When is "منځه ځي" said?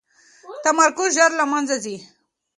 1.51-1.97